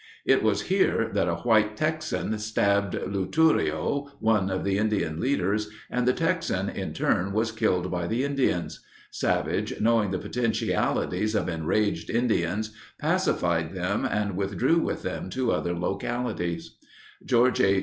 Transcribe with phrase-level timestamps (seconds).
[0.25, 6.07] It was here that a white Texan stabbed Luturio, one of the Indian leaders, and
[6.07, 8.83] the Texan in turn was killed by the Indians.
[9.11, 15.75] Savage, knowing the potentialities of enraged Indians, pacified them and withdrew with them to other
[15.77, 16.77] localities.
[17.23, 17.79] George H.